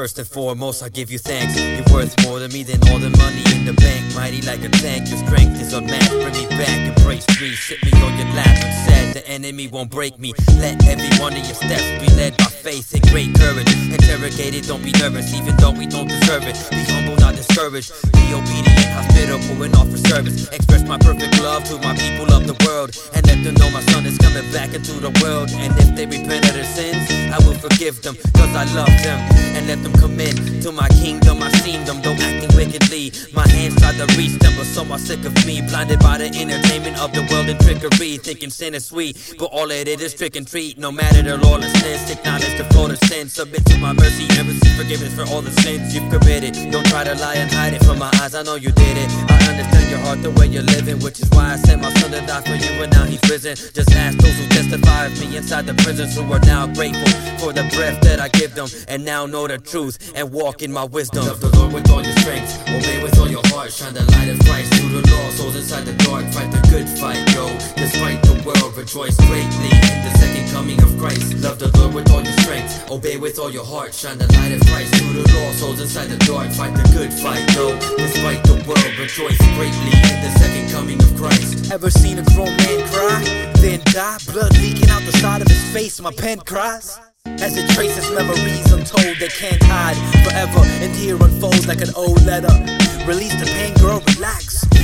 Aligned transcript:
First 0.00 0.18
and 0.18 0.26
foremost, 0.26 0.82
I 0.82 0.88
give 0.88 1.10
you 1.10 1.18
thanks. 1.18 1.60
You're 1.60 1.84
worth 1.92 2.16
more 2.24 2.38
to 2.38 2.48
me 2.48 2.62
than 2.62 2.80
all 2.88 2.98
the 2.98 3.12
money 3.20 3.44
in 3.52 3.66
the 3.66 3.74
bank. 3.74 4.14
Mighty 4.14 4.40
like 4.48 4.64
a 4.64 4.70
tank, 4.80 5.10
your 5.10 5.18
strength 5.28 5.60
is 5.60 5.74
unmatched. 5.74 6.08
Bring 6.08 6.32
me 6.32 6.48
back, 6.56 6.96
embrace 6.96 7.28
me, 7.38 7.52
sit 7.52 7.84
me 7.84 7.92
on 8.00 8.16
your 8.16 8.32
lap. 8.32 8.48
I'm 8.48 8.72
sad 8.88 9.12
the 9.12 9.28
enemy 9.28 9.68
won't 9.68 9.90
break 9.90 10.18
me. 10.18 10.32
Let 10.56 10.82
every 10.88 11.12
one 11.20 11.34
of 11.36 11.44
your 11.44 11.52
steps 11.52 11.84
be 12.00 12.08
led 12.16 12.34
by 12.38 12.48
faith 12.48 12.94
and 12.94 13.02
great 13.12 13.34
courage. 13.34 13.68
Interrogated, 13.92 14.64
don't 14.64 14.82
be 14.82 14.92
nervous, 14.92 15.34
even 15.34 15.54
though 15.56 15.72
we 15.72 15.84
don't 15.84 16.08
deserve 16.08 16.48
it. 16.48 16.56
Be 16.70 16.80
humble, 16.88 17.16
not 17.16 17.36
discouraged. 17.36 17.92
Be 18.16 18.32
obedient, 18.32 18.88
hospitable, 18.96 19.62
and 19.64 19.76
offer 19.76 19.98
service. 20.08 20.48
Express 20.48 20.82
my 20.88 20.96
perfect 20.96 21.38
love 21.42 21.64
to 21.64 21.76
my 21.84 21.92
people 21.92 22.32
of 22.32 22.46
the 22.46 22.56
world. 22.64 22.96
And 23.12 23.28
let 23.40 23.54
them 23.54 23.54
know 23.54 23.70
my 23.70 23.80
son 23.92 24.04
is 24.04 24.18
coming 24.18 24.44
back 24.52 24.74
into 24.74 24.92
the 25.00 25.08
world. 25.24 25.48
And 25.52 25.72
if 25.78 25.96
they 25.96 26.04
repent 26.04 26.44
of 26.44 26.54
their 26.54 26.64
sins, 26.64 27.08
I 27.32 27.38
will 27.46 27.54
forgive 27.54 28.02
them, 28.02 28.16
cause 28.36 28.54
I 28.54 28.64
love 28.76 28.92
them. 29.00 29.18
And 29.56 29.66
let 29.66 29.82
them 29.82 29.92
come 29.94 30.20
in 30.20 30.36
to 30.62 30.72
my 30.72 30.88
kingdom. 31.00 31.42
I 31.42 31.48
seen 31.64 31.82
them, 31.84 32.02
though 32.02 32.12
acting 32.20 32.54
wickedly. 32.54 33.12
My 33.32 33.48
hands 33.48 33.76
tried 33.80 33.96
to 33.96 34.06
reach 34.18 34.36
them, 34.40 34.52
but 34.56 34.66
some 34.66 34.92
are 34.92 34.98
sick 34.98 35.24
of 35.24 35.34
me. 35.46 35.62
Blinded 35.62 36.00
by 36.00 36.18
the 36.18 36.28
entertainment 36.28 37.00
of 37.00 37.12
the 37.12 37.24
world 37.32 37.48
and 37.48 37.58
trickery. 37.60 38.18
Thinking 38.18 38.50
sin 38.50 38.74
is 38.74 38.84
sweet, 38.84 39.16
but 39.38 39.46
all 39.46 39.70
it 39.70 39.88
is 39.88 40.02
is 40.02 40.12
trick 40.14 40.36
and 40.36 40.46
treat. 40.46 40.76
No 40.76 40.92
matter 40.92 41.22
their 41.22 41.38
lawlessness, 41.38 42.10
acknowledge 42.10 42.56
the 42.58 42.64
flow 42.72 42.90
of 42.90 42.98
sin. 43.08 43.28
Submit 43.28 43.64
to 43.66 43.78
my 43.78 43.92
mercy 43.94 44.26
and 44.38 44.48
receive 44.48 44.76
forgiveness 44.76 45.14
for 45.14 45.24
all 45.32 45.40
the 45.40 45.52
sins 45.62 45.94
you've 45.94 46.10
committed. 46.12 46.52
Don't 46.70 46.86
try 46.86 47.04
to 47.04 47.14
lie 47.14 47.36
and 47.36 47.50
hide 47.50 47.72
it 47.72 47.82
from 47.84 47.98
my 47.98 48.10
eyes, 48.20 48.34
I 48.34 48.42
know 48.42 48.56
you 48.56 48.72
did 48.72 48.96
it. 48.98 49.08
I 49.30 49.39
understand 49.60 49.90
your 49.90 50.00
heart, 50.00 50.22
the 50.22 50.30
way 50.30 50.46
you're 50.46 50.62
living, 50.62 50.98
which 51.00 51.20
is 51.20 51.28
why 51.30 51.52
I 51.52 51.56
sent 51.56 51.82
my 51.82 51.92
son 51.94 52.10
to 52.12 52.20
die 52.26 52.42
for 52.42 52.56
you, 52.56 52.82
and 52.82 52.92
now 52.92 53.04
he's 53.04 53.20
risen. 53.28 53.56
Just 53.56 53.92
ask 53.92 54.18
those 54.18 54.36
who 54.36 54.46
testify 54.48 55.06
of 55.06 55.20
me 55.20 55.36
inside 55.36 55.66
the 55.66 55.74
prisons 55.74 56.16
who 56.16 56.22
are 56.32 56.40
now 56.40 56.66
grateful 56.66 57.08
for 57.38 57.52
the 57.52 57.64
breath 57.76 58.00
that 58.02 58.20
I 58.20 58.28
give 58.28 58.54
them, 58.54 58.68
and 58.88 59.04
now 59.04 59.26
know 59.26 59.46
the 59.46 59.58
truth 59.58 60.12
and 60.16 60.32
walk 60.32 60.62
in 60.62 60.72
my 60.72 60.84
wisdom. 60.84 61.26
Love 61.26 61.40
the 61.40 61.54
Lord 61.56 61.72
with 61.72 61.90
all 61.90 62.02
your 62.02 62.16
strength, 62.18 62.50
obey 62.68 63.02
with 63.02 63.18
all 63.18 63.28
your 63.28 63.46
heart, 63.46 63.72
shine 63.72 63.94
the 63.94 64.04
light 64.12 64.28
of 64.28 64.38
Christ 64.40 64.72
through 64.74 65.00
the 65.00 65.10
law. 65.10 65.30
Souls 65.30 65.56
inside 65.56 65.84
the 65.84 65.96
dark, 66.04 66.24
fight 66.32 66.50
the 66.50 66.60
good 66.70 66.88
fight, 66.98 67.20
yo. 67.34 67.46
Despite 67.76 68.22
the 68.22 68.34
world, 68.44 68.76
rejoice 68.76 69.16
greatly 69.28 69.69
coming 70.60 70.82
of 70.82 70.92
Christ. 70.98 71.32
Love 71.42 71.58
the 71.58 71.72
Lord 71.78 71.94
with 71.94 72.10
all 72.12 72.22
your 72.22 72.36
strength, 72.44 72.90
obey 72.90 73.16
with 73.16 73.38
all 73.38 73.50
your 73.50 73.64
heart, 73.64 73.94
shine 73.94 74.18
the 74.18 74.28
light 74.36 74.52
of 74.52 74.60
Christ 74.68 74.94
through 74.94 75.22
the 75.22 75.24
law. 75.32 75.48
Souls 75.52 75.80
inside 75.80 76.08
the 76.08 76.20
dark, 76.28 76.50
fight 76.52 76.74
the 76.76 76.84
good 76.92 77.12
fight, 77.12 77.40
yo. 77.56 77.72
Despite 77.96 78.44
the 78.44 78.56
world, 78.68 78.92
rejoice 79.00 79.40
greatly 79.56 79.92
in 80.12 80.18
the 80.20 80.32
second 80.36 80.70
coming 80.70 81.00
of 81.00 81.10
Christ. 81.16 81.72
Ever 81.72 81.90
seen 81.90 82.18
a 82.18 82.24
grown 82.34 82.54
man 82.60 82.80
cry, 82.92 83.20
then 83.64 83.80
die? 83.96 84.18
Blood 84.32 84.52
leaking 84.58 84.90
out 84.90 85.02
the 85.08 85.16
side 85.16 85.40
of 85.40 85.48
his 85.48 85.64
face, 85.72 85.98
my 86.00 86.12
pen 86.12 86.40
cries. 86.40 87.00
As 87.24 87.56
it 87.56 87.66
traces 87.70 88.10
memories 88.12 88.70
untold 88.72 89.16
that 89.16 89.32
can't 89.32 89.62
hide 89.64 89.96
forever, 90.24 90.60
and 90.84 90.92
here 90.94 91.16
unfolds 91.16 91.66
like 91.66 91.80
an 91.80 91.92
old 91.96 92.20
letter. 92.26 92.52
Release 93.08 93.34
the 93.40 93.48
pain, 93.56 93.72
girl, 93.80 94.02
relax. 94.12 94.29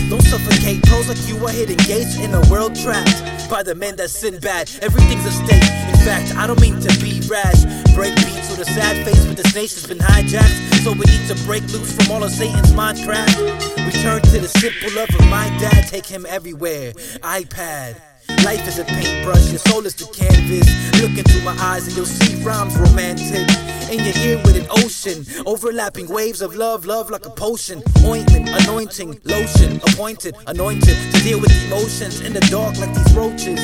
Don't 0.09 0.23
suffocate, 0.23 0.83
pose 0.87 1.09
like 1.09 1.29
you 1.29 1.45
are 1.47 1.51
hidden 1.51 1.77
gates 1.79 2.17
in 2.19 2.33
a 2.33 2.41
world 2.49 2.77
trapped 2.77 3.51
by 3.51 3.63
the 3.63 3.75
men 3.75 3.97
that 3.97 4.11
sin 4.11 4.39
bad. 4.39 4.71
Everything's 4.81 5.27
a 5.27 5.33
stake. 5.33 5.63
In 5.63 5.99
fact, 6.07 6.35
I 6.37 6.47
don't 6.47 6.61
mean 6.61 6.79
to 6.81 7.01
be 7.01 7.21
rash. 7.29 7.65
Break 7.95 8.15
beats 8.17 8.51
with 8.51 8.61
a 8.61 8.65
sad 8.65 9.05
face, 9.05 9.25
but 9.27 9.37
this 9.37 9.55
nation's 9.55 9.87
been 9.87 9.99
hijacked. 9.99 10.85
So 10.85 10.93
we 10.93 11.07
need 11.07 11.27
to 11.29 11.35
break 11.45 11.63
loose 11.73 11.93
from 11.93 12.13
all 12.13 12.23
of 12.23 12.31
Satan's 12.31 12.73
mindcraft. 12.73 13.37
Return 13.85 14.23
to 14.23 14.39
the 14.39 14.49
simple 14.49 14.95
love 14.95 15.11
of 15.11 15.27
my 15.29 15.49
dad, 15.59 15.89
take 15.89 16.07
him 16.07 16.25
everywhere. 16.29 16.93
iPad. 17.23 18.01
Life 18.45 18.67
is 18.69 18.79
a 18.79 18.85
paintbrush, 18.85 19.51
your 19.51 19.59
soul 19.59 19.87
is 19.87 19.95
the 19.95 20.07
canvas. 20.07 20.69
Look 21.01 21.17
into 21.19 21.43
my 21.43 21.57
eyes 21.61 21.87
and 21.87 21.97
you'll 21.97 22.07
see 22.07 22.43
rhymes 22.43 22.77
romantic. 22.77 23.49
And 23.91 24.01
you're 24.01 24.15
here 24.15 24.39
with 24.45 24.57
an 24.57 24.67
ocean, 24.71 25.25
overlapping 25.47 26.09
waves 26.09 26.43
of 26.43 26.57
love, 26.57 26.87
love 26.87 27.11
like 27.11 27.27
a 27.27 27.31
potion. 27.31 27.83
Ointment, 28.05 28.49
anointing, 28.49 29.21
lotion, 29.25 29.81
appointed, 29.89 30.37
anointed 30.47 30.97
to 31.13 31.21
deal 31.23 31.41
with 31.41 31.53
emotions 31.67 32.21
in 32.21 32.33
the 32.33 32.41
dark 32.51 32.77
like 32.79 32.93
these 32.95 33.15
roaches. 33.15 33.61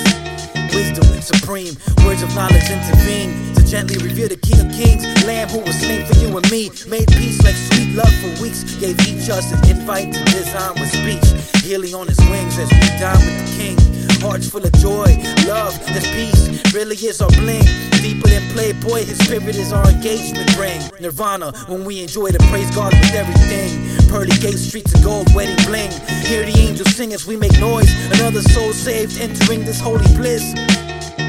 Wisdom 0.75 1.13
supreme, 1.23 1.75
words 2.05 2.23
of 2.23 2.35
knowledge 2.35 2.69
intervene 2.69 3.55
to 3.55 3.65
gently 3.65 3.97
reveal 3.99 4.29
the 4.29 4.37
King 4.37 4.67
of 4.67 4.73
Kings, 4.73 5.05
Lamb 5.25 5.49
who 5.49 5.61
was 5.61 5.79
slain 5.79 6.05
for 6.05 6.15
you 6.19 6.37
and 6.37 6.51
me. 6.51 6.71
Made 6.89 7.09
peace 7.13 7.43
like 7.43 7.55
sweet 7.55 7.95
love 7.95 8.13
for 8.21 8.43
weeks, 8.43 8.65
gave 8.77 8.99
each 9.07 9.31
us 9.31 9.53
an 9.53 9.71
invite 9.71 10.13
to 10.13 10.25
design 10.25 10.75
with 10.75 10.91
speech. 10.91 11.63
Healing 11.63 11.95
on 11.95 12.09
his 12.09 12.19
wings 12.29 12.59
as 12.59 12.71
we 12.71 12.89
dine 12.99 13.19
with 13.25 13.39
the 13.39 13.57
King. 13.57 13.82
Hearts 14.23 14.49
full 14.49 14.65
of 14.65 14.73
joy, 14.75 15.19
love, 15.49 15.75
this 15.93 16.07
peace 16.15 16.73
really 16.73 16.95
is 16.95 17.21
our 17.21 17.29
bling. 17.31 17.67
Deeper 18.01 18.29
than 18.29 18.43
Playboy, 18.53 19.05
his 19.05 19.19
spirit 19.19 19.57
is 19.57 19.73
our 19.73 19.91
engagement 19.91 20.57
ring. 20.57 20.81
Nirvana, 21.01 21.53
when 21.67 21.85
we 21.85 22.03
enjoy 22.03 22.31
to 22.31 22.39
praise 22.47 22.71
God 22.75 22.95
with 22.95 23.15
everything. 23.15 24.09
Pearly 24.09 24.37
gates, 24.39 24.63
streets 24.63 24.95
of 24.95 25.03
gold, 25.03 25.27
wedding 25.35 25.59
bling. 25.67 25.91
Hear 26.23 26.47
the 26.47 26.55
angels 26.57 26.95
sing 26.95 27.13
as 27.13 27.27
we 27.27 27.37
make 27.37 27.59
noise. 27.59 27.91
Another 28.13 28.43
soul 28.43 28.73
saved, 28.73 29.21
entering 29.21 29.65
this 29.65 29.81
holy 29.81 30.07
bliss. 30.15 30.55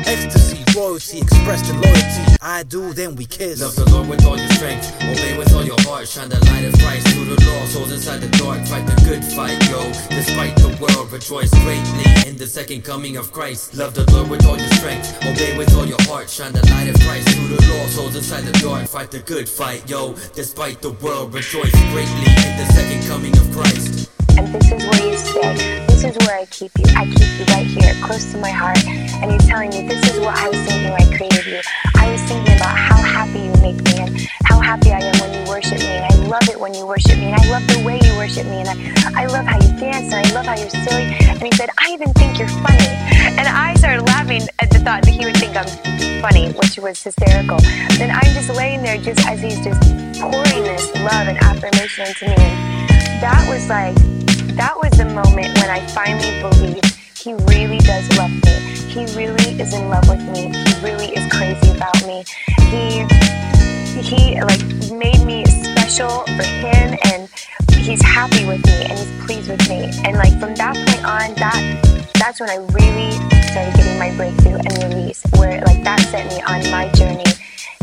Ecstasy, 0.06 0.64
royalty, 0.76 1.20
expressed 1.20 1.70
in 1.70 1.82
loyalty. 1.82 2.38
I 2.42 2.64
do, 2.64 2.94
then 2.94 3.16
we 3.16 3.26
kiss. 3.26 3.62
Love 3.62 3.76
the 3.76 3.90
Lord 3.90 4.08
with 4.08 4.26
all 4.26 4.38
your 4.38 4.50
strength, 4.50 4.94
obey 5.02 5.38
with 5.38 5.54
all 5.54 5.64
your 5.64 5.82
heart, 5.82 6.08
shine 6.08 6.30
the 6.30 6.40
light 6.46 6.66
of 6.66 6.74
Christ 6.80 7.08
through 7.08 7.26
the 7.26 7.42
law. 7.46 7.66
Souls 7.66 7.92
inside 7.92 8.22
the 8.22 8.30
dark, 8.38 8.62
fight 8.68 8.86
the 8.86 8.96
good 9.06 9.24
fight, 9.24 9.58
yo. 9.70 9.82
Despite 10.10 10.56
the 10.58 10.63
rejoice 11.14 11.52
greatly 11.62 12.10
in 12.28 12.36
the 12.38 12.48
second 12.48 12.84
coming 12.84 13.18
of 13.18 13.32
Christ. 13.32 13.76
Love 13.78 13.94
the 13.94 14.04
Lord 14.12 14.32
with 14.32 14.46
all 14.48 14.58
your 14.58 14.74
strength, 14.82 15.16
obey 15.24 15.56
with 15.56 15.72
all 15.78 15.86
your 15.86 16.02
heart, 16.10 16.28
shine 16.28 16.52
the 16.54 16.66
light 16.74 16.90
of 16.90 17.00
Christ 17.06 17.30
through 17.30 17.56
the 17.56 17.62
law. 17.70 17.86
Souls 17.86 18.16
inside 18.16 18.42
the 18.42 18.52
dark, 18.60 18.88
fight 18.88 19.12
the 19.12 19.20
good 19.20 19.48
fight, 19.48 19.88
yo. 19.88 20.16
Despite 20.34 20.82
the 20.82 20.92
world, 21.06 21.32
rejoice 21.32 21.72
greatly 21.94 22.34
in 22.50 22.58
the 22.58 22.66
second 22.74 23.06
coming 23.08 23.32
of 23.38 23.46
Christ. 23.54 24.10
And 24.38 24.48
this 24.50 24.66
is 24.66 24.82
where 24.90 25.06
you 25.06 25.18
stay. 25.18 25.86
This 25.86 26.04
is 26.04 26.18
where 26.26 26.40
I 26.42 26.46
keep 26.48 26.72
you. 26.80 26.86
I 26.98 27.06
keep 27.06 27.30
you 27.38 27.46
right 27.54 27.68
here, 27.68 27.94
close 28.02 28.32
to 28.32 28.40
my 28.40 28.50
heart. 28.50 28.82
And 29.22 29.30
you're 29.30 29.46
telling 29.46 29.70
me 29.70 29.88
this 29.88 30.02
is 30.10 30.20
what 30.20 30.36
I 30.36 30.50
was 30.50 30.58
thinking 30.66 30.90
when 30.90 31.00
I 31.00 31.06
created 31.16 31.46
you. 31.46 31.62
I 31.94 32.10
was 32.12 32.22
thinking 32.24 32.58
about 32.58 32.76
how 32.76 32.98
happy 32.98 33.40
you 33.46 33.54
make 33.62 33.78
me 33.86 34.02
and 34.02 34.18
how 34.46 34.60
happy 34.60 34.92
I 34.92 35.00
am 35.00 35.14
when 35.22 35.32
you 35.38 35.48
worship 35.48 35.78
me. 35.78 35.94
And 35.94 36.06
I 36.10 36.16
love 36.26 36.50
it 36.50 36.60
when 36.60 36.74
you 36.74 36.88
worship 36.88 37.20
me. 37.20 37.30
And 37.30 37.36
I 37.40 37.46
love 37.54 37.68
the 37.68 37.86
way 37.86 38.02
you 38.02 38.18
worship 38.18 38.23
me. 38.54 38.62
And 38.62 38.70
I, 38.70 39.24
I 39.24 39.26
love 39.28 39.46
how 39.46 39.58
you 39.58 39.72
dance 39.80 40.14
and 40.14 40.26
I 40.26 40.34
love 40.34 40.46
how 40.46 40.56
you're 40.56 40.70
silly. 40.70 41.10
And 41.26 41.42
he 41.42 41.52
said, 41.54 41.70
I 41.80 41.92
even 41.94 42.14
think 42.14 42.38
you're 42.38 42.54
funny. 42.62 42.92
And 43.38 43.48
I 43.48 43.74
started 43.76 44.06
laughing 44.06 44.44
at 44.60 44.70
the 44.70 44.80
thought 44.80 45.04
that 45.04 45.14
he 45.14 45.26
would 45.26 45.38
think 45.38 45.56
I'm 45.58 45.70
funny, 46.22 46.52
which 46.54 46.78
was 46.78 47.02
hysterical. 47.02 47.58
Then 47.98 48.12
I'm 48.12 48.32
just 48.38 48.50
laying 48.56 48.82
there 48.82 48.98
just 48.98 49.26
as 49.28 49.42
he's 49.42 49.60
just 49.64 49.82
pouring 50.20 50.64
this 50.64 50.86
love 51.02 51.28
and 51.28 51.38
affirmation 51.42 52.08
into 52.08 52.26
me. 52.28 52.38
And 52.38 53.22
that 53.22 53.44
was 53.50 53.68
like, 53.70 53.96
that 54.56 54.78
was 54.78 54.92
the 54.98 55.06
moment 55.06 55.58
when 55.58 55.70
I 55.70 55.82
finally 55.88 56.34
believed 56.42 56.86
he 57.18 57.34
really 57.50 57.80
does 57.80 58.06
love 58.18 58.32
me. 58.32 58.56
He 58.94 59.06
really 59.18 59.60
is 59.60 59.74
in 59.74 59.90
love 59.90 60.08
with 60.08 60.22
me. 60.30 60.54
He 60.54 60.74
really 60.86 61.10
is 61.16 61.26
crazy 61.34 61.72
about 61.72 61.98
me. 62.06 62.24
He 62.70 63.06
he 64.04 64.42
like 64.42 64.60
made 64.92 65.24
me 65.26 65.46
special 65.46 66.26
for 66.36 66.44
him 66.44 66.98
he's 67.84 68.02
happy 68.02 68.46
with 68.46 68.66
me 68.66 68.86
and 68.88 68.98
he's 68.98 69.26
pleased 69.26 69.50
with 69.50 69.68
me. 69.70 69.92
And 70.06 70.16
like 70.16 70.40
from 70.40 70.56
that 70.56 70.76
point 70.76 71.06
on, 71.06 71.36
that 71.36 72.12
that's 72.16 72.40
when 72.40 72.50
I 72.50 72.58
really 72.72 73.12
started 73.52 73.76
getting 73.76 74.00
my 74.00 74.16
breakthrough 74.16 74.56
and 74.56 74.94
release 74.94 75.22
where 75.38 75.62
like 75.62 75.84
that 75.84 76.00
set 76.00 76.28
me 76.32 76.42
on 76.44 76.64
my 76.72 76.90
journey 76.94 77.28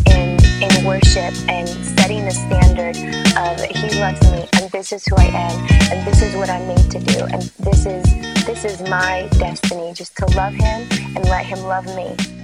in 0.06 0.38
in 0.62 0.84
worship 0.84 1.32
and 1.48 1.68
setting 1.68 2.24
the 2.24 2.32
standard 2.32 2.96
of 3.36 3.60
he 3.68 4.00
loves 4.00 4.20
me 4.32 4.48
and 4.54 4.70
this 4.70 4.92
is 4.92 5.04
who 5.06 5.16
I 5.16 5.26
am 5.26 5.66
and 5.92 6.06
this 6.06 6.22
is 6.22 6.34
what 6.34 6.48
I'm 6.48 6.66
made 6.66 6.90
to 6.90 6.98
do 6.98 7.24
and 7.26 7.42
this 7.60 7.86
is 7.86 8.04
this 8.46 8.64
is 8.64 8.80
my 8.88 9.28
destiny 9.38 9.92
just 9.92 10.16
to 10.16 10.26
love 10.36 10.54
him 10.54 10.88
and 11.16 11.24
let 11.28 11.44
him 11.44 11.60
love 11.60 11.84
me. 11.94 12.39